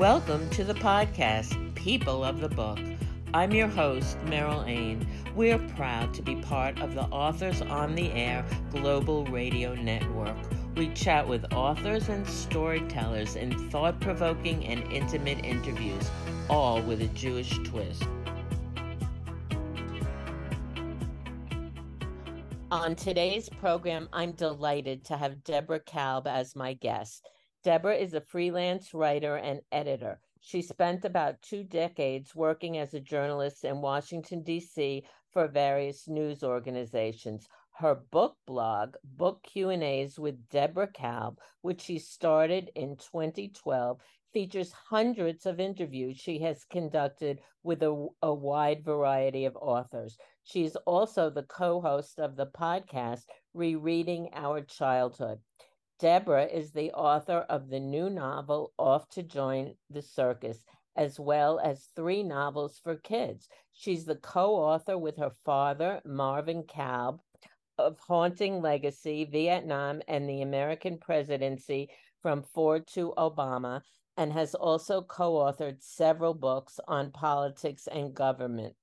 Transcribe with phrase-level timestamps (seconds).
[0.00, 2.78] Welcome to the podcast, People of the Book.
[3.34, 5.06] I'm your host, Meryl Ain.
[5.36, 10.38] We're proud to be part of the Authors on the Air Global Radio Network.
[10.74, 16.10] We chat with authors and storytellers in thought provoking and intimate interviews,
[16.48, 18.02] all with a Jewish twist.
[22.70, 27.28] On today's program, I'm delighted to have Deborah Kalb as my guest.
[27.62, 30.18] Deborah is a freelance writer and editor.
[30.40, 35.04] She spent about two decades working as a journalist in Washington, D.C.
[35.30, 37.46] for various news organizations.
[37.72, 44.00] Her book blog, Book Q&As with Deborah Kalb, which she started in 2012,
[44.32, 50.16] features hundreds of interviews she has conducted with a, a wide variety of authors.
[50.44, 55.40] She's also the co-host of the podcast Rereading Our Childhood.
[56.00, 60.64] Deborah is the author of the new novel Off to Join the Circus,
[60.96, 63.50] as well as three novels for kids.
[63.72, 67.20] She's the co author with her father, Marvin Kalb,
[67.76, 71.90] of Haunting Legacy, Vietnam, and the American Presidency
[72.22, 73.82] from Ford to Obama,
[74.16, 78.74] and has also co authored several books on politics and government.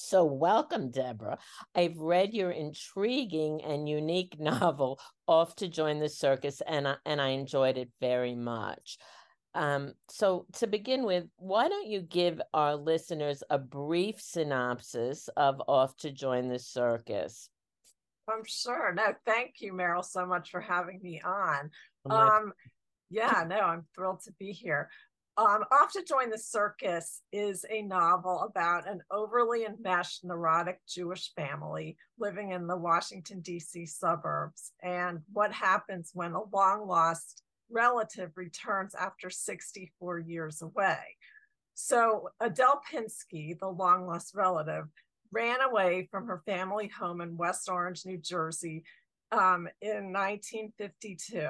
[0.00, 1.38] So, welcome, Deborah.
[1.74, 4.98] I've read your intriguing and unique novel,
[5.28, 8.98] Off to Join the Circus, and I, and I enjoyed it very much.
[9.54, 15.60] Um, so, to begin with, why don't you give our listeners a brief synopsis of
[15.68, 17.50] Off to Join the Circus?
[18.28, 18.94] I'm sure.
[18.94, 21.70] No, thank you, Meryl, so much for having me on.
[22.08, 22.52] Um,
[23.10, 24.88] yeah, no, I'm thrilled to be here.
[25.40, 31.32] Um, Off to Join the Circus is a novel about an overly enmeshed, neurotic Jewish
[31.32, 33.86] family living in the Washington, D.C.
[33.86, 40.98] suburbs, and what happens when a long lost relative returns after 64 years away.
[41.72, 44.88] So, Adele Pinsky, the long lost relative,
[45.32, 48.84] ran away from her family home in West Orange, New Jersey
[49.32, 51.48] um, in 1952.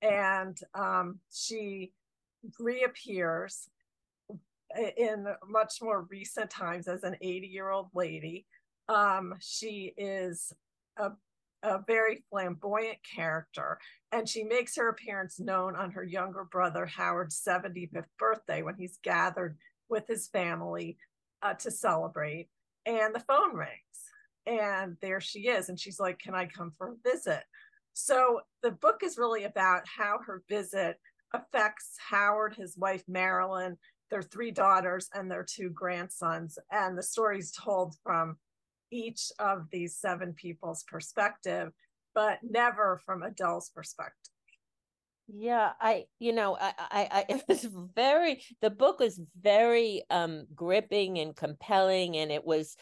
[0.00, 1.90] And um, she
[2.58, 3.68] reappears
[4.96, 8.46] in much more recent times as an 80 year old lady.
[8.88, 10.52] Um, she is
[10.96, 11.10] a,
[11.62, 13.78] a very flamboyant character,
[14.12, 18.98] and she makes her appearance known on her younger brother Howard's 75th birthday when he's
[19.02, 19.56] gathered
[19.88, 20.98] with his family
[21.42, 22.48] uh, to celebrate.
[22.84, 23.70] And the phone rings,
[24.46, 25.68] and there she is.
[25.68, 27.42] And she's like, Can I come for a visit?
[27.94, 31.00] So the book is really about how her visit
[31.32, 33.76] affects Howard, his wife Marilyn,
[34.10, 36.58] their three daughters, and their two grandsons.
[36.70, 38.36] And the story is told from
[38.90, 41.72] each of these seven people's perspective,
[42.14, 44.32] but never from Adele's perspective.
[45.28, 47.64] Yeah, I, you know, I, I, I, it was
[47.94, 52.76] very, the book was very um gripping and compelling, and it was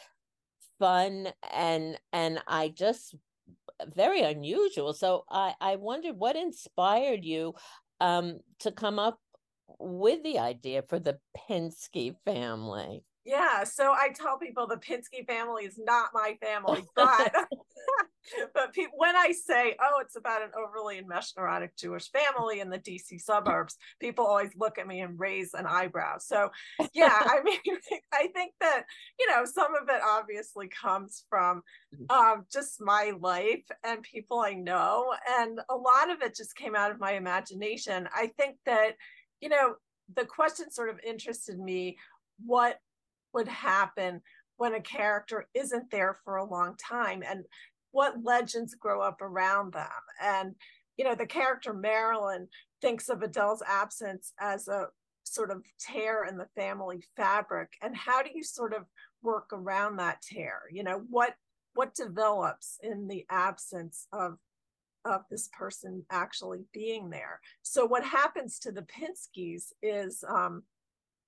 [0.79, 3.15] fun, and and I just
[3.93, 4.93] very unusual.
[4.93, 7.55] So I, I wondered what inspired you
[7.99, 9.19] um, to come up
[9.79, 11.17] with the idea for the
[11.49, 13.03] Pinsky family.
[13.25, 17.33] Yeah, so I tell people the Pinsky family is not my family, but
[18.53, 22.69] but pe- when I say, oh, it's about an overly enmeshed neurotic Jewish family in
[22.69, 26.17] the DC suburbs, people always look at me and raise an eyebrow.
[26.19, 26.49] So
[26.93, 27.59] yeah, I mean,
[28.13, 28.83] I think that
[29.19, 31.61] you know some of it obviously comes from
[31.95, 32.11] mm-hmm.
[32.11, 36.75] um, just my life and people I know, and a lot of it just came
[36.75, 38.07] out of my imagination.
[38.13, 38.93] I think that
[39.41, 39.75] you know
[40.15, 41.97] the question sort of interested me
[42.45, 42.77] what
[43.33, 44.21] would happen
[44.57, 47.45] when a character isn't there for a long time and
[47.95, 49.87] what legends grow up around them.
[50.21, 50.53] And
[50.97, 52.47] you know the character marilyn
[52.81, 54.87] thinks of adele's absence as a
[55.23, 57.69] sort of tear in the family fabric.
[57.81, 58.83] And how do you sort of
[59.23, 60.63] work around that tear?
[60.71, 61.35] You know what
[61.73, 64.37] what develops in the absence of
[65.05, 67.39] of this person actually being there?
[67.61, 70.63] So what happens to the pinskys is um,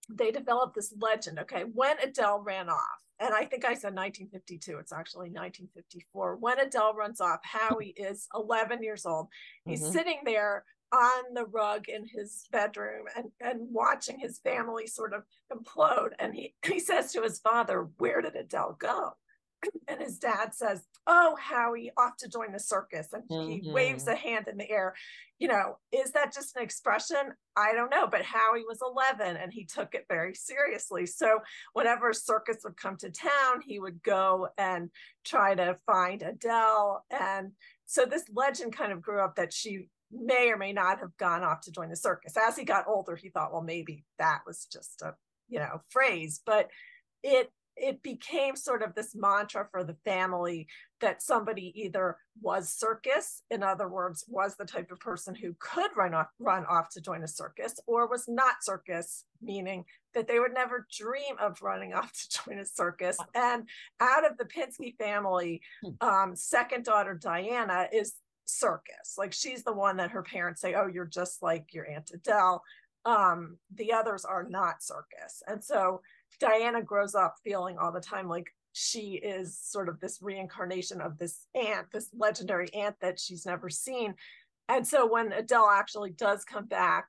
[0.10, 1.40] they developed this legend.
[1.40, 6.38] Okay, when Adele ran off, and I think I said 1952, it's actually 1954.
[6.38, 9.28] When Adele runs off, Howie is 11 years old.
[9.66, 9.92] He's mm-hmm.
[9.92, 15.24] sitting there on the rug in his bedroom and, and watching his family sort of
[15.52, 16.12] implode.
[16.20, 19.14] And he, he says to his father, Where did Adele go?
[19.88, 23.08] And his dad says, Oh, Howie, off to join the circus.
[23.14, 23.66] And mm-hmm.
[23.66, 24.14] he waves mm-hmm.
[24.14, 24.94] a hand in the air.
[25.40, 27.34] You know, is that just an expression?
[27.56, 28.08] I don't know.
[28.08, 31.06] But Howie was 11 and he took it very seriously.
[31.06, 31.40] So
[31.74, 34.90] whenever circus would come to town, he would go and
[35.26, 37.06] try to find Adele.
[37.10, 37.52] And
[37.86, 41.44] so this legend kind of grew up that she may or may not have gone
[41.44, 42.36] off to join the circus.
[42.38, 45.14] As he got older, he thought, well, maybe that was just a
[45.50, 46.70] you know phrase, but
[47.24, 50.68] it it became sort of this mantra for the family
[51.00, 55.92] that somebody either was circus, in other words, was the type of person who could
[55.96, 60.40] run off, run off to join a circus, or was not circus, meaning that they
[60.40, 63.18] would never dream of running off to join a circus.
[63.36, 63.68] And
[64.00, 66.08] out of the Pinsky family, hmm.
[66.08, 68.16] um, second daughter Diana is
[68.46, 69.16] circus.
[69.18, 72.64] Like she's the one that her parents say, "Oh, you're just like your aunt Adele."
[73.06, 76.02] Um, the others are not circus, and so
[76.40, 81.18] Diana grows up feeling all the time like she is sort of this reincarnation of
[81.18, 84.14] this aunt, this legendary aunt that she's never seen.
[84.70, 87.08] And so when Adele actually does come back,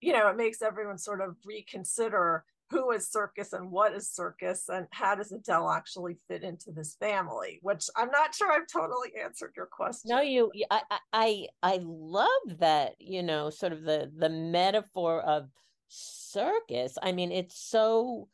[0.00, 4.68] you know, it makes everyone sort of reconsider who is circus and what is circus
[4.68, 9.10] and how does Adele actually fit into this family which i'm not sure i've totally
[9.20, 14.10] answered your question no you i i i love that you know sort of the
[14.16, 15.48] the metaphor of
[15.88, 18.28] circus i mean it's so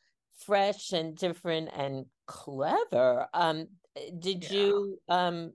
[0.45, 3.27] fresh and different and clever.
[3.33, 3.69] Um,
[4.19, 4.59] did yeah.
[4.59, 5.53] you um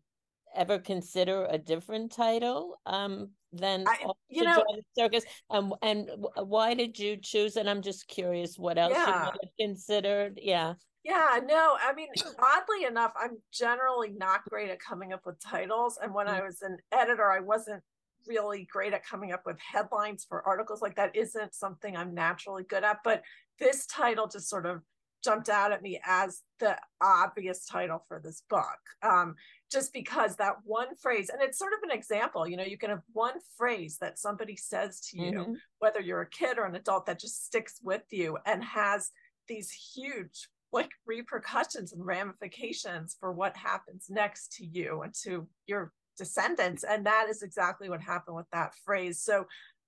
[0.56, 3.98] ever consider a different title um than I,
[4.30, 4.64] you know
[4.98, 5.24] circus?
[5.50, 7.56] And and why did you choose?
[7.56, 9.06] And I'm just curious, what else yeah.
[9.06, 10.40] you might have considered?
[10.42, 10.74] Yeah.
[11.04, 15.98] Yeah, no, I mean, oddly enough, I'm generally not great at coming up with titles.
[16.00, 16.28] And when.
[16.28, 17.82] I was an editor, I wasn't
[18.28, 22.64] really great at coming up with headlines for articles like that isn't something I'm naturally
[22.64, 23.00] good at.
[23.04, 23.24] But
[23.60, 24.82] this title just sort of
[25.24, 29.36] jumped out at me as the obvious title for this book um,
[29.72, 32.90] just because that one phrase and it's sort of an example you know you can
[32.90, 35.54] have one phrase that somebody says to you mm-hmm.
[35.80, 39.12] whether you're a kid or an adult that just sticks with you and has
[39.48, 45.92] these huge like repercussions and ramifications for what happens next to you and to your
[46.18, 49.22] descendants and that is exactly what happened with that phrase.
[49.22, 49.46] So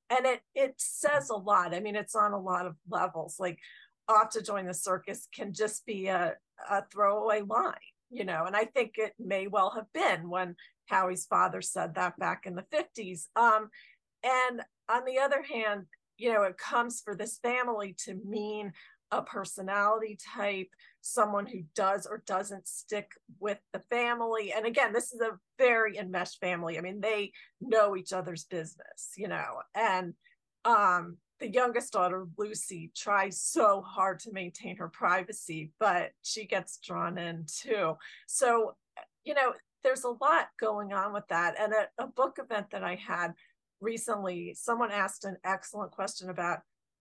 [0.10, 1.74] and it it says a lot.
[1.74, 3.38] I mean it's on a lot of levels.
[3.40, 3.60] Like
[4.08, 6.36] off to join the circus can just be a,
[6.70, 7.74] a throwaway line
[8.14, 8.46] you know?
[8.46, 10.56] And i think it may well have been when
[10.86, 13.70] howie's father said that back in the 50s um
[14.24, 15.86] and on the other hand
[16.18, 18.72] you know it comes for this family to mean
[19.14, 20.70] a personality type
[21.02, 25.98] someone who does or doesn't stick with the family and again this is a very
[25.98, 27.32] enmeshed family i mean they
[27.62, 30.14] know each other's business you know and
[30.66, 36.78] um the youngest daughter, Lucy, tries so hard to maintain her privacy, but she gets
[36.78, 37.96] drawn in too.
[38.28, 38.76] So,
[39.26, 39.52] you know,
[39.84, 41.56] there's a lot going on with that.
[41.60, 43.34] And at a book event that I had
[43.82, 46.60] recently, someone asked an excellent question about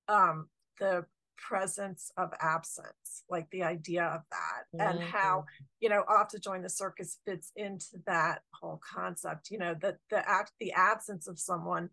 [0.08, 0.48] um,
[0.80, 1.04] the
[1.36, 4.98] presence of absence, like the idea of that, mm-hmm.
[4.98, 5.44] and how
[5.80, 9.50] you know off to join the circus fits into that whole concept.
[9.50, 11.90] You know, that the act, the absence of someone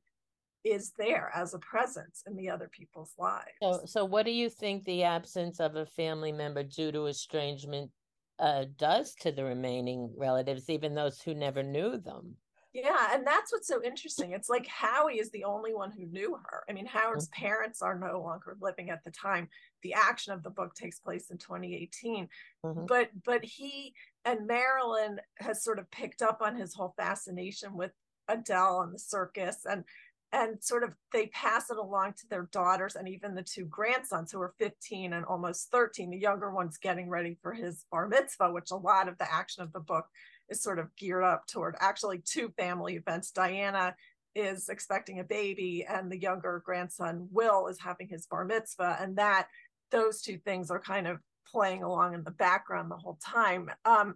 [0.65, 3.47] is there as a presence in the other people's lives.
[3.61, 7.91] So, so what do you think the absence of a family member due to estrangement
[8.39, 12.35] uh, does to the remaining relatives, even those who never knew them?
[12.73, 14.31] Yeah, and that's what's so interesting.
[14.31, 16.63] It's like Howie is the only one who knew her.
[16.69, 17.45] I mean, Howard's mm-hmm.
[17.45, 19.49] parents are no longer living at the time.
[19.81, 22.27] The action of the book takes place in 2018.
[22.63, 22.85] Mm-hmm.
[22.85, 23.93] But but he
[24.23, 27.91] and Marilyn has sort of picked up on his whole fascination with
[28.27, 29.83] Adele and the circus and
[30.31, 34.31] and sort of they pass it along to their daughters and even the two grandsons
[34.31, 38.51] who are 15 and almost 13 the younger one's getting ready for his bar mitzvah
[38.51, 40.05] which a lot of the action of the book
[40.49, 43.31] is sort of geared up toward actually two family events.
[43.31, 43.95] Diana
[44.35, 48.97] is expecting a baby and the younger grandson will is having his bar mitzvah.
[48.99, 49.47] And that
[49.91, 53.69] those two things are kind of playing along in the background the whole time.
[53.85, 54.15] Um,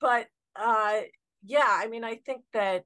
[0.00, 0.26] but
[0.56, 1.00] uh,
[1.46, 2.84] yeah i mean i think that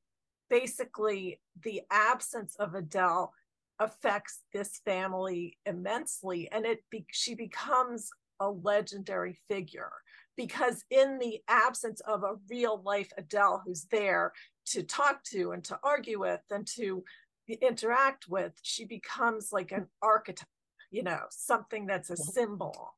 [0.48, 3.32] basically the absence of Adele
[3.78, 6.50] affects this family immensely.
[6.50, 9.92] And it be, she becomes a legendary figure
[10.38, 14.32] because in the absence of a real life Adele who's there
[14.66, 17.04] to talk to and to argue with and to
[17.60, 20.46] interact with she becomes like an archetype
[20.90, 22.94] you know something that's a symbol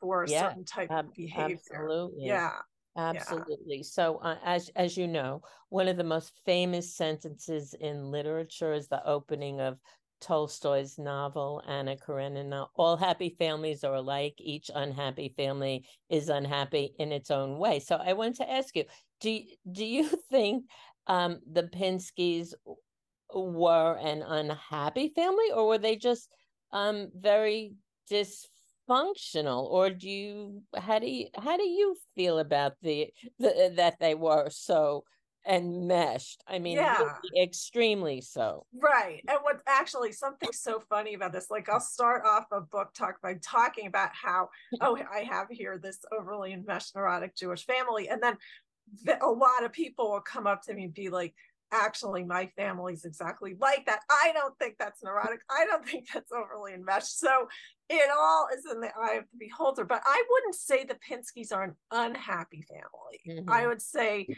[0.00, 2.26] for a yeah, certain type of behavior absolutely.
[2.26, 2.52] yeah
[2.94, 3.78] Absolutely.
[3.78, 3.82] Yeah.
[3.84, 8.86] So, uh, as as you know, one of the most famous sentences in literature is
[8.86, 9.78] the opening of
[10.22, 12.66] Tolstoy's novel Anna Karenina.
[12.76, 14.34] All happy families are alike.
[14.38, 17.80] Each unhappy family is unhappy in its own way.
[17.80, 18.84] So, I want to ask you:
[19.20, 20.64] Do do you think
[21.06, 22.54] um, the Pinskys
[23.34, 26.28] were an unhappy family, or were they just
[26.72, 27.74] um, very
[28.10, 28.42] dysfunctional?
[29.70, 34.14] or do you how do you how do you feel about the, the that they
[34.14, 35.04] were so
[35.44, 36.42] and meshed.
[36.46, 37.18] I mean, Yeah.
[37.40, 38.66] extremely so.
[38.74, 39.22] Right.
[39.28, 43.20] And what actually something so funny about this, like I'll start off a book talk
[43.20, 44.48] by talking about how,
[44.80, 48.08] oh, I have here this overly enmeshed neurotic Jewish family.
[48.08, 48.38] And then
[49.04, 51.34] the, a lot of people will come up to me and be like,
[51.70, 54.00] actually, my family's exactly like that.
[54.10, 55.40] I don't think that's neurotic.
[55.50, 57.18] I don't think that's overly enmeshed.
[57.18, 57.48] So
[57.88, 59.84] it all is in the eye of the beholder.
[59.84, 63.44] But I wouldn't say the Pinskys are an unhappy family.
[63.48, 63.68] I Mhm.
[63.68, 64.28] would say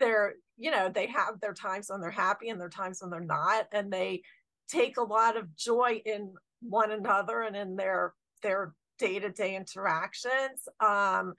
[0.00, 3.20] they're you know they have their times when they're happy and their times when they're
[3.20, 4.22] not and they
[4.68, 10.68] take a lot of joy in one another and in their their day-to-day interactions.
[10.80, 11.34] Um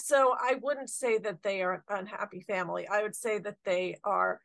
[0.00, 2.86] so i wouldn't say that they are an unhappy family.
[2.88, 4.40] I would say that they are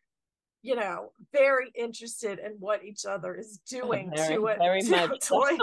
[0.61, 4.91] you know very interested in what each other is doing very, to it very to,
[4.91, 5.57] much to so.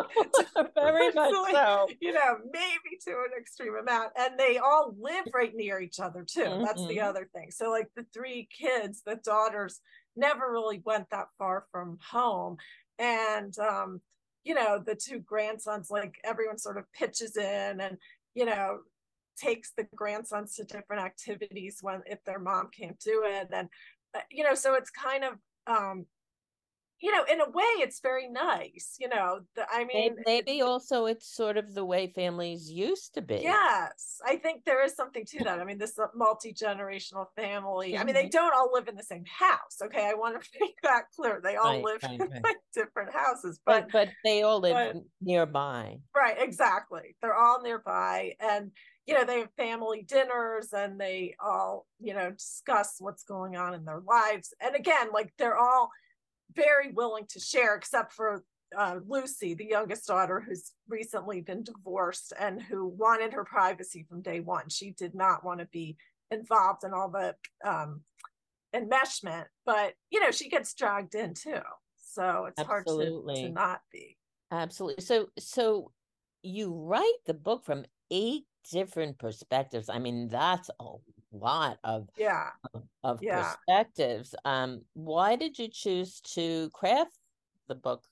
[0.74, 1.86] very much like- so.
[2.00, 4.10] you know, maybe to an extreme amount.
[4.18, 6.62] And they all live right near each other too.
[6.64, 7.02] That's the Mhm.
[7.08, 7.50] other thing.
[7.50, 9.80] So, like the three kids, the daughters
[10.16, 12.56] never really went that far from home.
[12.98, 14.00] And, um,
[14.44, 17.98] you know, the two grandsons, like everyone sort of pitches in and,
[18.34, 18.78] you know,
[19.36, 23.48] takes the grandsons to different activities when if their mom can't do it.
[23.52, 23.68] And,
[24.30, 25.34] you know, so it's kind of,
[25.66, 26.06] um,
[26.98, 28.96] you know, in a way, it's very nice.
[28.98, 33.20] You know, the, I mean, Maybe also it's sort of the way families used to
[33.22, 33.40] be.
[33.42, 35.60] Yes, I think there is something to that.
[35.60, 37.98] I mean, this multi generational family.
[37.98, 38.30] I mean, they Mhm.
[38.30, 39.76] don't all live in the same house.
[39.82, 41.38] Okay, I want to make that clear.
[41.44, 42.42] They all Right, live right, in right.
[42.44, 45.98] like different houses, But but but they all live but- nearby.
[46.14, 47.14] right, exactly.
[47.20, 48.72] They're all nearby, and
[49.06, 53.74] you know they have family dinners, and they all you know discuss what's going on
[53.74, 54.52] in their lives.
[54.60, 55.90] And again, like they're all
[56.54, 58.42] very willing to share, except for
[58.76, 64.22] uh, Lucy, the youngest daughter, who's recently been divorced and who wanted her privacy from
[64.22, 64.68] day one.
[64.68, 65.96] She did not want to be
[66.30, 67.34] involved in all the
[67.64, 68.02] um,
[68.74, 71.60] enmeshment, but you know, she gets dragged in too.
[71.96, 74.16] So it's hard to, to not be.
[74.50, 75.04] Absolutely.
[75.04, 75.92] So so
[76.42, 79.88] you write the book from eight different perspectives.
[79.88, 80.84] I mean, that's a
[81.32, 82.50] lot of Yeah.
[83.02, 83.54] of Yeah.
[83.68, 84.34] perspectives.
[84.44, 87.18] Um, why did you choose to craft
[87.68, 88.04] the book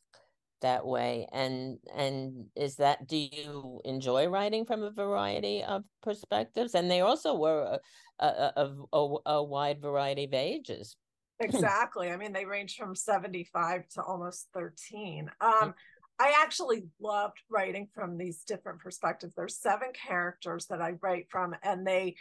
[0.61, 1.27] that way?
[1.33, 6.75] And and is that do you enjoy writing from a variety of perspectives?
[6.75, 7.79] And they also were
[8.21, 10.97] a, a, a, a, a wide variety of ages.
[11.41, 12.11] exactly.
[12.11, 15.31] I mean, they range from 75 to almost 13.
[15.41, 15.75] Um,
[16.19, 19.35] I actually loved writing from these different perspectives.
[19.35, 22.17] There's seven characters that I write from, and they,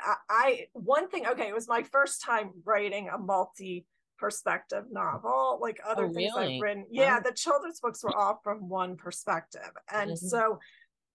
[0.00, 3.86] I, I one thing, okay, it was my first time writing a multi
[4.18, 6.54] perspective novel, like other Oh, things really?
[6.56, 6.86] I've written.
[6.90, 7.22] Yeah, Wow.
[7.24, 9.70] the children's books were all from one perspective.
[9.92, 10.16] And Mhm.
[10.18, 10.58] so,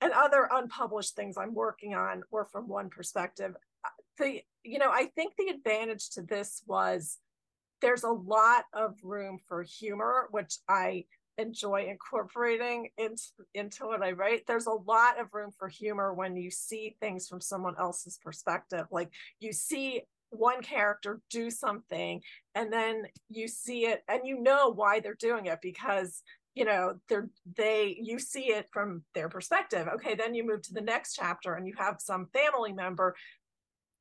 [0.02, 3.56] and other unpublished things I'm working on were from one perspective.
[3.84, 7.18] Uh, The, you know, I think the advantage to this was
[7.82, 11.06] there's a lot of room for humor, which I
[11.38, 13.24] enjoy incorporating into
[13.54, 14.46] into what I write.
[14.48, 18.86] There's a lot of room for humor when you see things from someone else's perspective.
[18.92, 19.10] Like
[19.40, 22.22] you see one character do something
[22.56, 26.24] and then you see it and you know why they're doing it because
[26.56, 30.74] you know they're they you see it from their perspective okay then you move to
[30.74, 33.14] the next chapter and you have some family member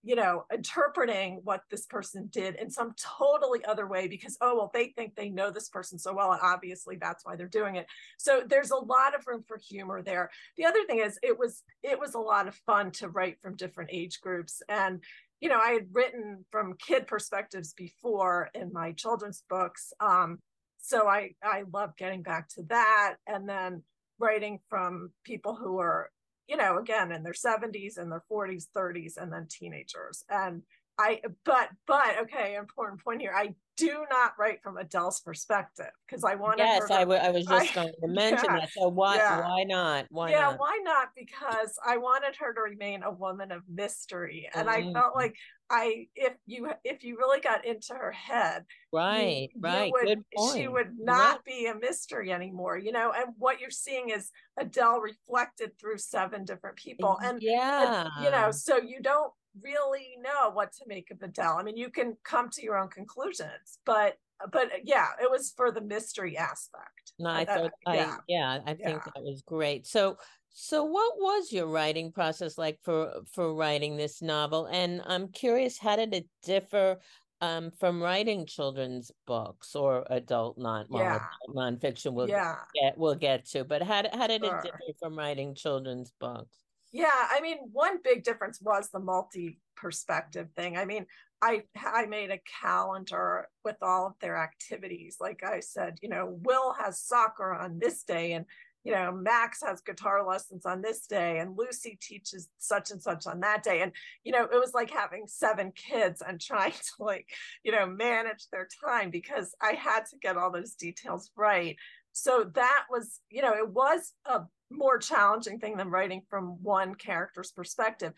[0.02, 4.70] you know, interpreting what this person did in some totally other way because, oh, well,
[4.72, 6.32] they think they know this person so well.
[6.32, 7.86] And obviously that's why they're doing it.
[8.18, 10.30] So there's a lot of room for humor there.
[10.56, 13.56] The other thing is it was it was a lot of fun to write from
[13.56, 14.62] different age groups.
[14.68, 15.02] And,
[15.40, 19.92] you know, I had written from kid perspectives before in my children's books.
[20.00, 20.38] Um,
[20.78, 23.16] so I I love getting back to that.
[23.26, 23.82] And then
[24.18, 26.10] writing from people who are
[26.50, 30.24] you know, again, in their 70s and their 40s, 30s, and then teenagers.
[30.28, 30.62] And
[31.00, 33.32] I, but, but, okay, important point here.
[33.34, 37.30] I do not write from Adele's perspective because I wanted Yes, to, I, w- I
[37.30, 38.68] was I- just going to mention yeah, that.
[38.76, 39.40] So why yeah.
[39.40, 40.06] why not?
[40.10, 40.58] Why yeah, not?
[40.58, 41.08] why not?
[41.16, 44.48] Because I wanted her to remain a woman of mystery.
[44.54, 44.92] And I Mm.
[44.92, 45.34] felt like
[45.70, 49.90] I, if you, if you really got into her head, you- Right, you right.
[49.92, 50.56] would- Good point.
[50.56, 51.44] She would not right.
[51.46, 53.12] be a mystery anymore, you know.
[53.16, 58.30] And what you're seeing is Adele reflected through seven different people, and and, yeah, you
[58.30, 61.56] know, so you don't really know what to make of Adele.
[61.58, 64.16] I mean, you can come to your own conclusions, but
[64.52, 67.12] but yeah, it was for the mystery aspect.
[67.18, 68.16] No, I Uh, thought I yeah.
[68.28, 69.12] yeah, I think yeah.
[69.14, 69.86] that was great.
[69.86, 70.16] So
[70.50, 74.66] so what was your writing process like for for writing this novel?
[74.66, 77.00] And I'm curious, how did it differ
[77.42, 81.16] um from writing children's books or adult non well, Yeah.
[81.16, 82.56] adult nonfiction we'll yeah.
[82.74, 86.59] get we'll get to, but how how did it differ from writing children's books?
[86.92, 90.76] Yeah, I mean, one big difference was the multi perspective thing.
[90.76, 91.06] I mean,
[91.42, 95.16] I I made a calendar with all of their activities.
[95.20, 98.44] Like I said, you know, Will has soccer on this day and
[98.82, 103.26] you know, Max has guitar lessons on this day and Lucy teaches such and such
[103.26, 103.82] on that day.
[103.82, 103.92] And,
[104.24, 107.26] you know, it was like having seven kids and trying to like,
[107.62, 111.76] you know, manage their time because I had to get all those details right.
[112.12, 114.40] So that was, you know, it was a
[114.70, 118.12] more challenging thing than writing from one character's perspective.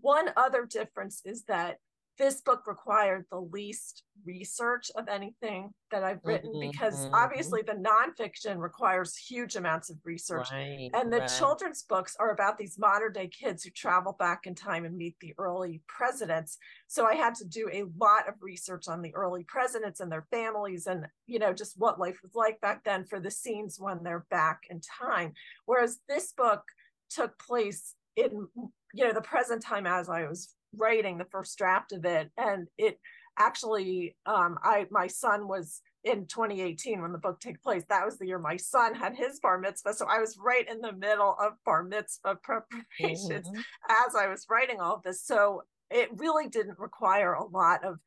[0.00, 1.78] One other difference is that
[2.18, 7.14] this book required the least research of anything that I've written mm-hmm, because mm-hmm.
[7.14, 10.48] obviously the nonfiction requires huge amounts of research.
[10.50, 11.32] Right, and the right.
[11.38, 15.16] children's books are about these modern day kids who travel back in time and meet
[15.20, 16.58] the early presidents.
[16.86, 20.26] So I had to do a lot of research on the early presidents and their
[20.30, 24.02] families and, you know, just what life was like back then for the scenes when
[24.02, 25.32] they're back in time.
[25.66, 26.62] Whereas this book
[27.10, 28.48] took place in,
[28.94, 32.30] you know, the present time as I was writing the first draft of it.
[32.36, 32.98] And it
[33.38, 37.84] actually um i my son was in 2018 when the book took place.
[37.88, 39.94] That was the year my son had his bar mitzvah.
[39.94, 44.06] So i was right in the middle of bar mitzvah preparations mm-hmm.
[44.06, 45.22] as i was writing all of this.
[45.22, 47.98] So it really didn't require a lot of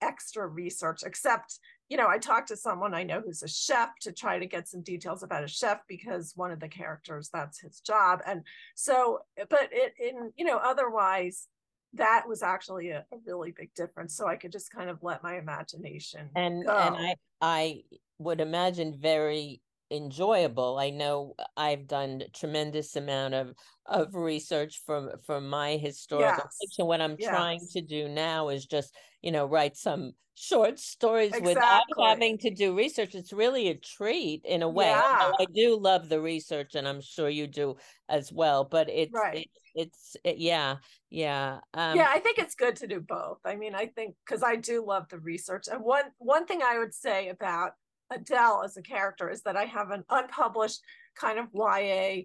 [0.00, 1.58] extra research except
[1.88, 4.68] you know i talked to someone i know who's a chef to try to get
[4.68, 8.20] some details about a chef because one of the characters that's his job.
[8.26, 8.42] And
[8.76, 11.48] so but it in you know otherwise
[11.94, 15.22] that was actually a, a, really big difference so i could just kind of let
[15.22, 16.76] my imagination and go.
[16.76, 17.82] and i i
[18.18, 23.54] would imagine very enjoyable i know i've done tremendous amount of
[23.86, 26.56] of research from from my historical yes.
[26.60, 27.30] fiction what i'm yes.
[27.30, 31.54] trying to do now is just you know write some short stories exactly.
[31.54, 35.32] without having to do research it's really a treat in a way yeah.
[35.40, 37.74] i do love the research and i'm sure you do
[38.08, 39.38] as well but it's right.
[39.38, 40.76] it's it's it, yeah
[41.08, 44.42] yeah um, yeah i think it's good to do both i mean i think because
[44.42, 47.72] i do love the research and one one thing i would say about
[48.10, 50.80] adele as a character is that i have an unpublished
[51.14, 52.22] kind of ya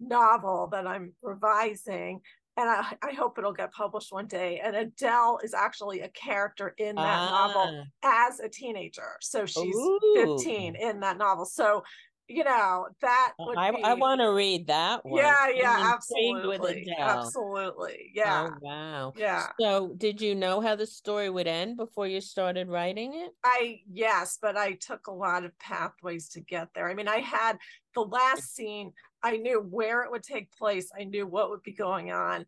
[0.00, 2.20] novel that i'm revising
[2.56, 4.60] and I, I, hope it'll get published one day.
[4.62, 7.46] And Adele is actually a character in that ah.
[7.46, 9.16] novel as a teenager.
[9.22, 10.36] So she's Ooh.
[10.38, 11.46] 15 in that novel.
[11.46, 11.82] So
[12.28, 13.70] you know that uh, I.
[13.82, 15.22] I want to read that one.
[15.22, 18.48] Yeah, yeah, absolutely, absolutely, yeah.
[18.50, 19.48] Oh, wow, yeah.
[19.60, 23.30] So, did you know how the story would end before you started writing it?
[23.44, 26.88] I yes, but I took a lot of pathways to get there.
[26.88, 27.58] I mean, I had
[27.94, 28.92] the last scene.
[29.22, 30.90] I knew where it would take place.
[30.98, 32.46] I knew what would be going on,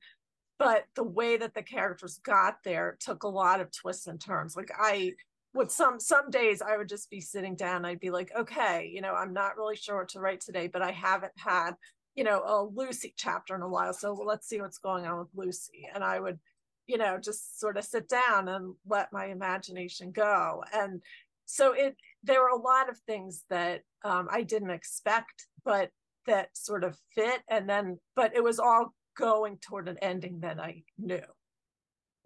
[0.59, 4.57] but the way that the characters got there took a lot of twists and turns.
[4.57, 5.13] Like I
[5.55, 7.85] would some some days I would just be sitting down.
[7.85, 10.83] I'd be like, okay, you know, I'm not really sure what to write today, but
[10.83, 11.73] I haven't had,
[12.15, 13.93] you know, a Lucy chapter in a while.
[13.95, 15.89] So let's see what's going on with Lucy.
[15.95, 16.39] And I would,
[16.87, 20.65] you know, just sort of sit down and let my imagination go.
[20.73, 21.01] And
[21.47, 25.91] so it there were a lot of things that um, I didn't expect, but
[26.27, 27.43] that sort of fit.
[27.49, 31.23] And then, but it was all going toward an ending that I knew.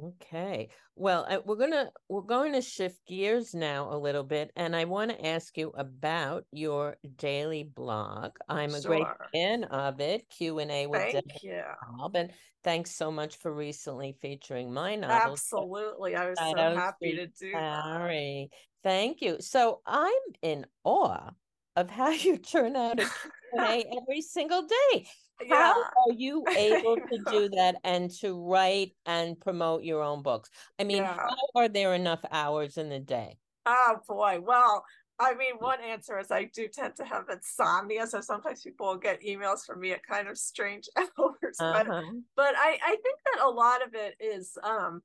[0.01, 0.69] Okay.
[0.95, 5.11] Well, we're gonna we're going to shift gears now a little bit, and I want
[5.11, 8.37] to ask you about your daily blog.
[8.49, 10.29] I'm a great fan of it.
[10.31, 11.63] Q and A with Thank you.
[11.99, 12.33] Bob, and
[12.63, 15.33] thanks so much for recently featuring my novel.
[15.33, 18.51] Absolutely, I was so happy to do Harry.
[18.85, 19.39] Thank you.
[19.41, 21.31] So I'm in awe
[21.75, 25.09] of how you turn out a Q&A every single day
[25.45, 25.73] yeah.
[25.73, 30.51] how are you able to do that and to write and promote your own books
[30.79, 31.17] i mean yeah.
[31.17, 34.85] how are there enough hours in the day oh boy well
[35.19, 38.97] i mean one answer is i do tend to have insomnia so sometimes people will
[38.97, 41.85] get emails from me at kind of strange hours uh-huh.
[41.87, 42.05] but
[42.37, 45.03] but I, I think that a lot of it is um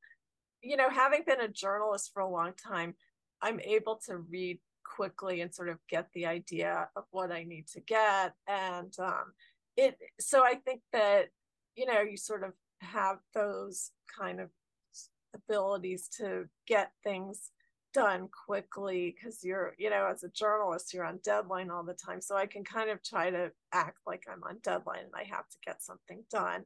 [0.62, 2.96] you know having been a journalist for a long time
[3.42, 7.68] i'm able to read quickly and sort of get the idea of what i need
[7.68, 9.34] to get and um
[9.78, 11.30] it so i think that
[11.76, 14.50] you know you sort of have those kind of
[15.36, 17.52] abilities to get things
[17.94, 22.20] done quickly because you're you know as a journalist you're on deadline all the time
[22.20, 25.48] so i can kind of try to act like i'm on deadline and i have
[25.50, 26.64] to get something done.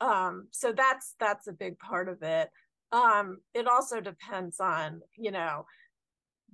[0.00, 2.50] Um so that's that's a big part of it.
[2.92, 5.64] Um it also depends on you know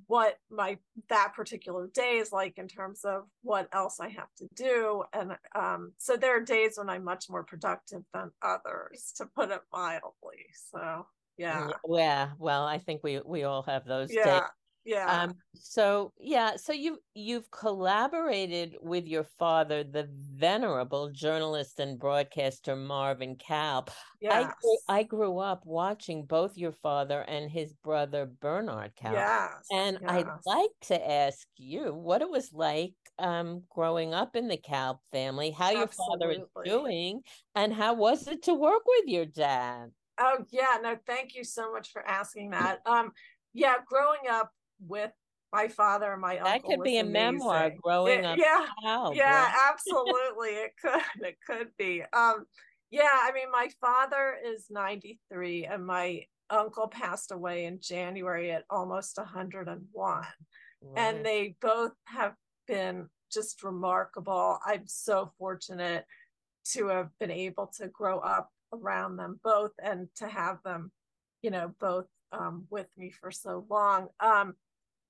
[0.06, 0.78] what my
[1.08, 5.04] that particular day is like in terms of what else I have to do.
[5.12, 9.50] And um, so there are days when I'm much more productive than others, to put
[9.50, 10.46] it mildly.
[10.70, 11.06] So
[11.38, 11.70] yeah.
[11.88, 12.30] Yeah.
[12.38, 14.24] Well, I think we we all have those yeah.
[14.24, 14.42] days.
[14.84, 15.22] Yeah.
[15.22, 22.74] Um, so yeah, so you you've collaborated with your father, the venerable journalist and broadcaster
[22.74, 23.90] Marvin Kalb.
[24.20, 24.32] yes.
[24.32, 29.14] I grew, I grew up watching both your father and his brother Bernard Kalb.
[29.14, 29.66] yes.
[29.70, 34.56] And I'd like to ask you what it was like um, growing up in the
[34.56, 37.20] Kalb family, how your father is doing,
[37.54, 39.90] and how was it to work with your dad?
[40.18, 42.80] Oh yeah, no, thank you so much for asking that.
[42.84, 43.12] Um,
[43.54, 44.50] yeah, growing up
[44.86, 45.10] with
[45.52, 46.52] my father and my uncle.
[46.52, 49.14] That could be a memoir, growing It- up Yeah, Kalb.
[49.14, 49.70] yeah, right?
[49.72, 50.48] absolutely.
[50.50, 52.02] It could, it could be.
[52.12, 52.46] Um,
[52.90, 58.64] yeah, I mean, my father is 93 and my uncle passed away in January at
[58.70, 60.22] almost 101.
[60.84, 60.98] Right.
[61.00, 62.34] and they both have
[62.66, 64.58] been just remarkable.
[64.66, 66.04] I'm so fortunate
[66.72, 70.90] to have been able to grow up around them both and to have them,
[71.42, 74.08] you know, both um, with me for so long.
[74.20, 74.54] Um,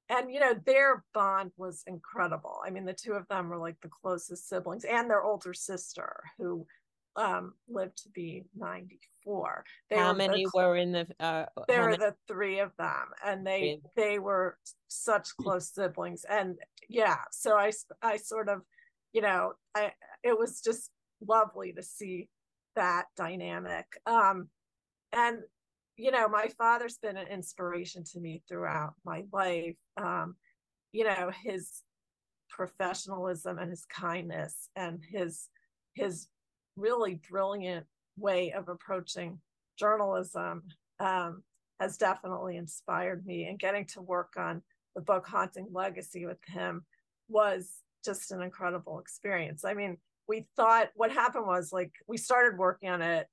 [0.08, 2.60] and you know, their bond was incredible.
[2.64, 6.22] I mean, the two of them were like the closest siblings, and their older sister
[6.38, 6.66] who
[7.16, 9.64] um, lived to be 94.
[9.90, 11.06] They how were the many cl- were in the?
[11.20, 14.56] Uh, there were many- the three of them and they they were
[14.88, 17.70] such close siblings and yeah so i
[18.02, 18.62] i sort of
[19.12, 20.90] you know i it was just
[21.26, 22.28] lovely to see
[22.76, 24.48] that dynamic um
[25.12, 25.38] and
[25.96, 30.34] you know my father's been an inspiration to me throughout my life um
[30.92, 31.82] you know his
[32.48, 35.48] professionalism and his kindness and his
[35.94, 36.28] his
[36.76, 39.38] really brilliant way of approaching
[39.78, 40.62] journalism
[41.00, 41.42] um,
[41.80, 43.44] has definitely inspired me.
[43.44, 44.62] And getting to work on
[44.94, 46.84] the book Haunting Legacy with him
[47.28, 47.70] was
[48.04, 49.64] just an incredible experience.
[49.64, 49.96] I mean,
[50.28, 53.26] we thought what happened was like we started working on it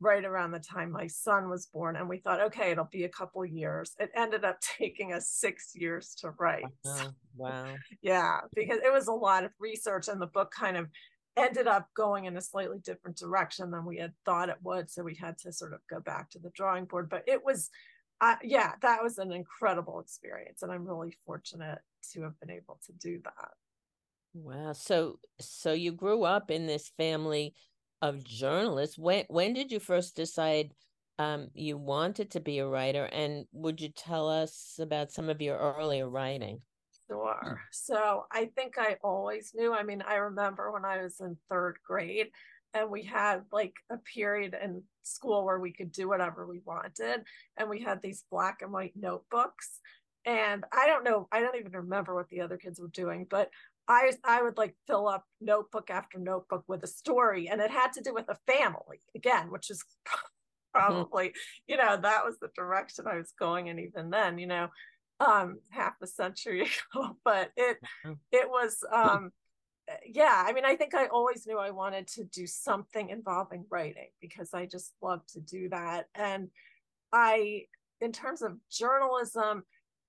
[0.00, 3.08] right around the time my son was born, and we thought, okay, it'll be a
[3.08, 3.92] couple years.
[3.98, 6.64] It ended up taking us six years to write.
[6.84, 7.14] Wow.
[7.36, 7.74] wow.
[8.02, 10.88] yeah, because it was a lot of research, and the book kind of
[11.36, 14.88] ended up going in a slightly different direction than we had thought it would.
[14.88, 17.08] So we had to sort of go back to the drawing board.
[17.08, 17.70] But it was,
[18.20, 21.78] uh, yeah, that was an incredible experience, and I'm really fortunate
[22.12, 23.50] to have been able to do that.
[24.34, 24.72] Wow.
[24.72, 27.54] So so you grew up in this family
[28.02, 28.98] of journalists.
[28.98, 30.72] When when did you first decide
[31.18, 35.40] um you wanted to be a writer and would you tell us about some of
[35.40, 36.60] your earlier writing?
[37.08, 37.60] Sure.
[37.70, 39.74] So I think I always knew.
[39.74, 42.28] I mean, I remember when I was in third grade
[42.72, 47.22] and we had like a period in school where we could do whatever we wanted.
[47.56, 49.80] And we had these black and white notebooks.
[50.24, 53.50] And I don't know, I don't even remember what the other kids were doing, but
[53.88, 57.92] I I would like fill up notebook after notebook with a story, and it had
[57.94, 59.84] to do with a family again, which is
[60.74, 61.32] probably,
[61.66, 64.68] you know, that was the direction I was going in even then, you know
[65.20, 68.18] um half a century ago but it Mhm.
[68.32, 69.30] it was um
[70.06, 74.08] yeah i mean i think i always knew i wanted to do something involving writing
[74.20, 76.48] because i just love to do that and
[77.12, 77.62] i
[78.00, 79.62] in terms of journalism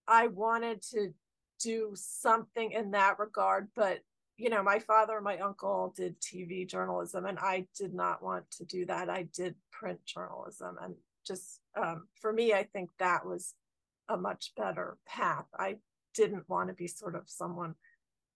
[0.07, 1.13] i wanted to
[1.61, 3.99] do something in that regard but
[4.37, 8.49] you know my father and my uncle did tv journalism and i did not want
[8.51, 13.25] to do that i did print journalism and just um, for me i think that
[13.25, 13.53] was
[14.09, 15.45] a much better path.
[15.57, 15.77] I
[16.13, 17.75] didn't want to be sort of someone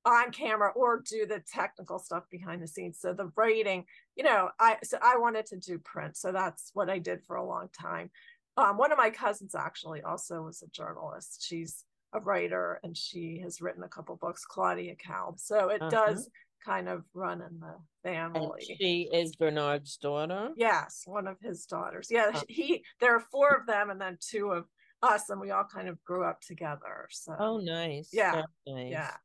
[0.05, 2.99] on camera or do the technical stuff behind the scenes.
[2.99, 6.17] So the writing, you know, I so I wanted to do print.
[6.17, 8.09] So that's what I did for a long time.
[8.57, 11.45] Um, one of my cousins actually also was a journalist.
[11.47, 15.39] She's a writer and she has written a couple books, Claudia Kalb.
[15.39, 15.89] So it Uh-huh.
[15.89, 16.29] does
[16.65, 18.61] kind of run in the And family.
[18.61, 20.51] she is Bernard's daughter.
[20.57, 22.09] Yes, one of his daughters.
[22.11, 22.43] Yeah, Oh.
[22.49, 24.67] he there are four of them and then two of
[25.01, 27.07] us and we all kind of grew up together.
[27.11, 28.09] So Oh, nice.
[28.11, 28.91] Yeah, Very nice.
[28.91, 29.17] yeah.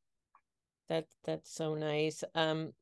[0.89, 2.23] That that's so nice.
[2.35, 2.73] Um,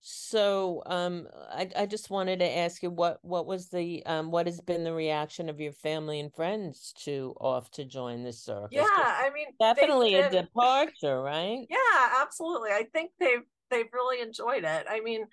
[0.00, 4.46] so um, I I just wanted to ask you what what was the um what
[4.46, 8.76] has been the reaction of your family and friends to off to join the circus?
[8.76, 11.66] Yeah, I mean definitely a departure, right?
[11.68, 12.70] Yeah, absolutely.
[12.70, 14.86] I think they've they've really enjoyed it.
[14.88, 15.26] I mean,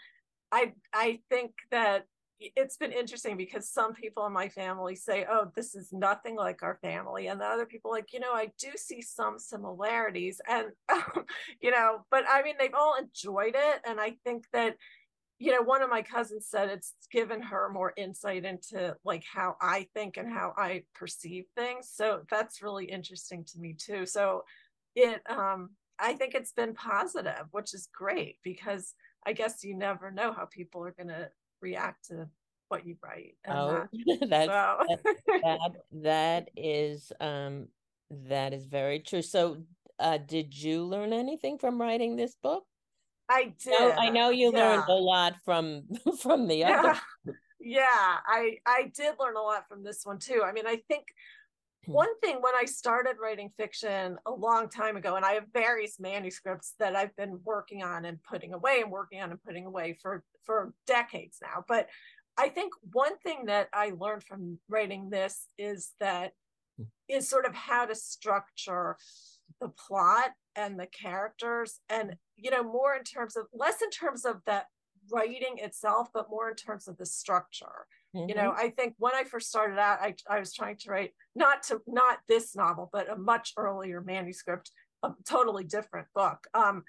[0.52, 2.08] I I think that
[2.40, 6.64] it's been interesting because some people in my family say, "Oh, this is nothing like
[6.64, 10.68] our family," and the other people like, you know, I do see some similarities, and
[11.62, 14.78] you know, but I mean, they've all enjoyed it, and I think that
[15.40, 19.58] you know, one of my cousins said it's given her more insight into like how
[19.62, 21.90] I think and how I perceive things.
[21.94, 24.06] So that's really interesting to me too.
[24.06, 24.46] So
[24.96, 30.12] it um I think it's been positive, which is great because I guess you never
[30.12, 31.30] know how people are going to
[31.64, 32.28] react to
[32.68, 33.36] what you write.
[33.48, 33.88] Oh,
[34.20, 34.30] that.
[34.30, 34.84] that's So-
[35.44, 35.72] that
[36.04, 37.68] that is um
[38.30, 39.24] That is very true.
[39.24, 39.66] So,
[39.98, 42.64] uh, did you learn anything from writing this book?
[43.30, 43.74] I did.
[43.80, 44.60] No, I know you yeah.
[44.60, 45.88] learned a lot from
[46.22, 46.78] from the yeah.
[46.78, 47.00] other.
[47.60, 50.44] Yeah, I I did learn a lot from this one too.
[50.46, 51.06] I mean, I think.
[51.86, 56.00] One thing when I started writing fiction a long time ago, and I have various
[56.00, 59.98] manuscripts that I've been working on and putting away and working on and putting away
[60.02, 61.64] for for decades now.
[61.68, 61.88] But
[62.38, 66.34] I think one thing that I learned from writing this is that
[66.78, 67.20] Hmm.
[67.20, 68.98] sort of how to structure
[69.60, 74.26] the plot and the characters and you know more in terms of less in terms
[74.26, 74.68] of that
[75.12, 79.24] writing itself but more in terms of the structure you know i think when i
[79.24, 83.10] first started out I, I was trying to write not to not this novel but
[83.10, 84.72] a much earlier manuscript
[85.02, 86.84] a totally different book um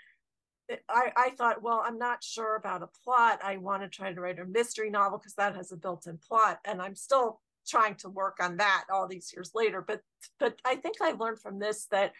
[0.88, 3.40] I, I thought, well, I'm not sure about a plot.
[3.42, 6.58] I want to try to write a mystery novel because that has a built-in plot,
[6.64, 9.84] and I'm still trying to work on that all these years later.
[9.87, 10.00] But
[10.38, 12.12] but I think I learned from this that,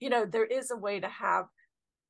[0.00, 1.46] you know, there is a way to have,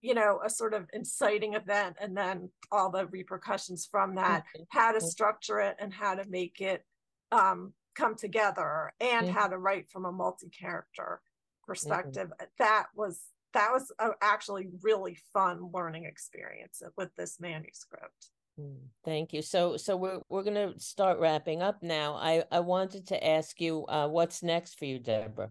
[0.03, 4.67] you know, a sort of inciting event and then all the repercussions from that, Mhm.
[4.71, 5.03] how to Mhm.
[5.03, 6.85] structure it and how to make it
[7.33, 9.33] um, come together, and Mhm.
[9.33, 11.21] how to write from a multi-character
[11.65, 12.33] perspective.
[12.59, 18.31] That was that was a actually really fun learning experience with this manuscript.
[18.61, 19.43] Mm, Thank you.
[19.43, 22.15] So, so we're we're gonna start wrapping up now.
[22.15, 25.51] I I wanted to ask you, uh, what's next for you, Deborah?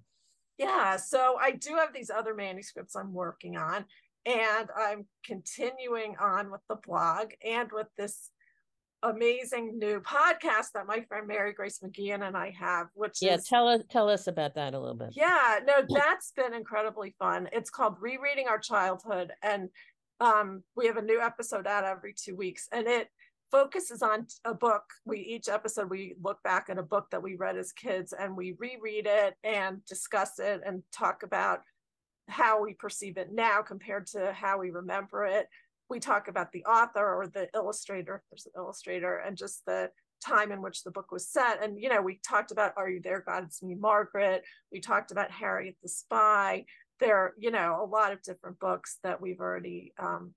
[0.58, 3.86] Yeah, so I do have these other manuscripts I'm working on,
[4.26, 8.32] and I'm continuing on with the blog and with this
[9.04, 13.48] amazing new podcast that my friend Mary Grace McGeehan and I have, which Yeah, is
[13.48, 15.10] tell us tell us about that a little bit.
[15.14, 17.48] yeah, no, that's been incredibly fun.
[17.52, 19.70] It's called Rereading Our Childhood, and
[20.20, 23.10] um, we have a new episode out every two weeks, and it
[23.52, 24.84] focuses on a book.
[25.06, 28.36] We each episode we look back at a book that we read as kids, and
[28.36, 31.60] we reread it and discuss it and talk about
[32.28, 35.48] how we perceive it now compared to how we remember it.
[35.90, 39.92] We talk about the author or the illustrator, if there's an illustrator, and just the
[40.26, 41.64] time in which the book was set.
[41.64, 43.44] And, you know, we talked about Are You There, God?
[43.44, 44.44] It's Me, Margaret.
[44.72, 46.66] We talked about Harriet the Spy.
[47.00, 50.34] There, are, you know, a lot of different books that we've already um,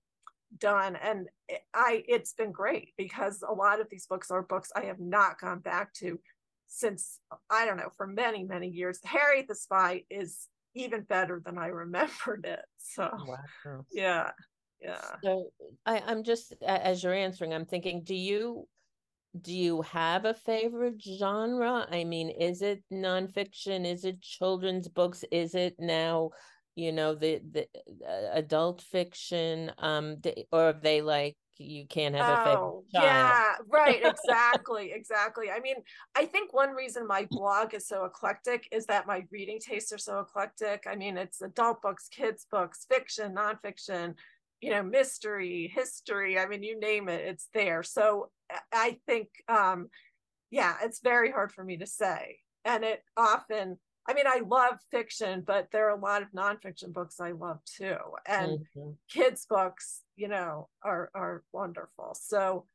[0.59, 0.97] done.
[0.97, 1.29] And
[1.73, 5.41] I, it's been great because a lot of these books are books I have not
[5.41, 6.21] gone back to
[6.67, 9.01] since, I don't know, for many, many years.
[9.05, 12.65] Harriet the Spy is even better than I remembered it.
[12.79, 13.85] So, Wow.
[13.93, 14.31] yeah.
[14.81, 15.17] Yeah.
[15.23, 15.51] So
[15.85, 18.69] I, I'm just as you're answering, I'm thinking, do you
[19.41, 21.87] do you have a favorite genre?
[21.91, 23.85] I mean, is it nonfiction?
[23.85, 25.25] Is it children's books?
[25.31, 26.31] Is it now,
[26.75, 27.67] you know, the the
[28.07, 29.73] uh, adult fiction?
[29.79, 33.43] Um, the, or are they like you can't have a favorite Oh, child?
[33.43, 34.03] yeah, right.
[34.03, 34.93] Exactly.
[34.93, 35.51] exactly.
[35.51, 35.77] I mean,
[36.17, 39.99] I think one reason my blog is so eclectic is that my reading tastes are
[39.99, 40.85] so eclectic.
[40.89, 44.15] I mean, it's adult books, kids' books, fiction, nonfiction,
[44.61, 46.39] you know, mystery, history.
[46.41, 47.85] I mean, you name it, it's there.
[47.85, 48.33] So
[48.73, 49.89] I think, um,
[50.51, 52.41] yeah, it's very hard for me to say.
[52.65, 56.93] And it often, I mean, I love fiction, but there are a lot of nonfiction
[56.95, 57.97] books I love too.
[58.27, 58.97] And Mhm.
[59.09, 62.67] kids books you know are are wonderful so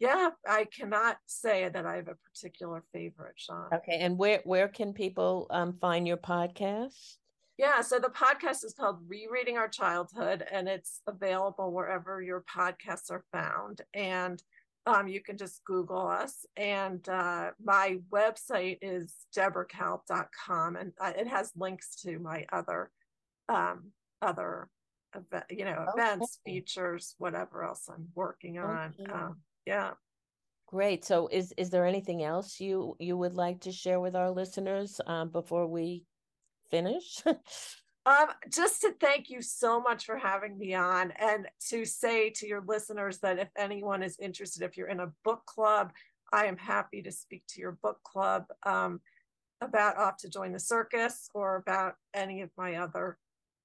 [0.00, 4.66] yeah i cannot say that i have a particular favorite genre Okay, and where where
[4.66, 7.18] can people um find your podcast?
[7.56, 13.10] yeah so the podcast is called rereading our childhood and it's available wherever your podcasts
[13.12, 14.42] are found and
[14.86, 21.26] um, you can just google us and uh, my website is deborahkalb.com and uh, it
[21.26, 22.90] has links to my other
[23.48, 23.90] um,
[24.22, 24.68] other
[25.14, 26.54] event, you know events Okay.
[26.54, 29.12] features whatever else i'm working on Okay.
[29.12, 29.90] um, yeah
[30.66, 31.04] Great.
[31.04, 35.00] So is is there anything else you you would like to share with our listeners
[35.06, 36.04] um before we
[36.70, 37.22] finish?
[38.06, 42.46] Um, just to thank you so much for having me on and to say to
[42.46, 45.90] your listeners that if anyone is interested, if you're in a book club,
[46.32, 49.00] I am happy to speak to your book club um,
[49.60, 53.18] about Off to Join the Circus or about any of my other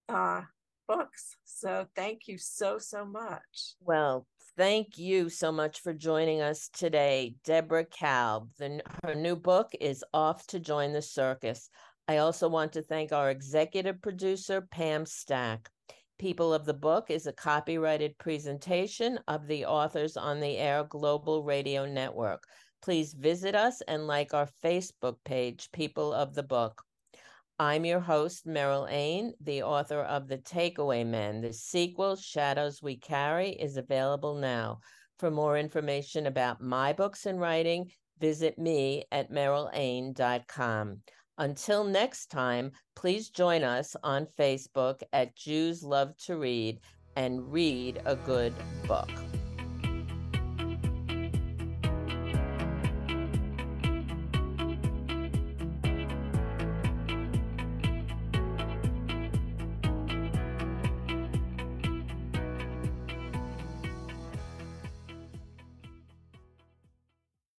[0.09, 0.41] uh,
[0.87, 1.35] books.
[1.43, 3.75] So thank you so, so much.
[3.79, 4.25] Well,
[4.57, 8.49] thank you so much for joining us today, Deborah Kalb.
[8.57, 11.69] The, her new book is Off to Join the Circus.
[12.07, 15.69] I also want to thank our executive producer, Pam Stack.
[16.19, 21.43] People of the Book is a copyrighted presentation of the authors on the Air Global
[21.43, 22.43] Radio Network.
[22.81, 26.83] Please visit us and like our Facebook page, People of the Book.
[27.59, 31.41] I'm your host, Meryl Ain, the author of The Takeaway Men.
[31.41, 34.79] The sequel, Shadows We Carry, is available now.
[35.19, 41.01] For more information about my books and writing, visit me at merylain.com.
[41.37, 46.79] Until next time, please join us on Facebook at Jews Love to Read
[47.15, 48.53] and read a good
[48.87, 49.09] book.